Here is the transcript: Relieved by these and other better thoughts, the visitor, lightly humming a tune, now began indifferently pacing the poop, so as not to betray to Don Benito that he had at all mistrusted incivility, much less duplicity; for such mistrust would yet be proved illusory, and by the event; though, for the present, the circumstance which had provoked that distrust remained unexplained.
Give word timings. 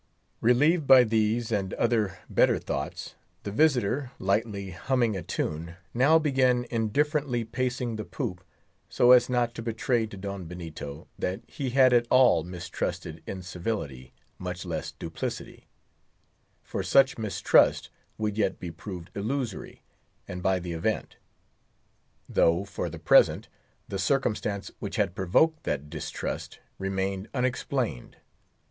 Relieved 0.39 0.87
by 0.87 1.03
these 1.03 1.51
and 1.51 1.75
other 1.75 2.17
better 2.27 2.57
thoughts, 2.57 3.13
the 3.43 3.51
visitor, 3.51 4.11
lightly 4.17 4.71
humming 4.71 5.15
a 5.15 5.21
tune, 5.21 5.75
now 5.93 6.17
began 6.17 6.65
indifferently 6.71 7.43
pacing 7.43 7.97
the 7.97 8.03
poop, 8.03 8.43
so 8.89 9.11
as 9.11 9.29
not 9.29 9.53
to 9.53 9.61
betray 9.61 10.07
to 10.07 10.17
Don 10.17 10.45
Benito 10.45 11.07
that 11.19 11.41
he 11.45 11.69
had 11.69 11.93
at 11.93 12.07
all 12.09 12.43
mistrusted 12.43 13.21
incivility, 13.27 14.11
much 14.39 14.65
less 14.65 14.91
duplicity; 14.91 15.67
for 16.63 16.81
such 16.81 17.19
mistrust 17.19 17.91
would 18.17 18.39
yet 18.39 18.59
be 18.59 18.71
proved 18.71 19.11
illusory, 19.13 19.83
and 20.27 20.41
by 20.41 20.57
the 20.57 20.73
event; 20.73 21.17
though, 22.27 22.65
for 22.65 22.89
the 22.89 22.97
present, 22.97 23.49
the 23.87 23.99
circumstance 23.99 24.71
which 24.79 24.95
had 24.95 25.13
provoked 25.13 25.63
that 25.63 25.91
distrust 25.91 26.57
remained 26.79 27.29
unexplained. 27.35 28.17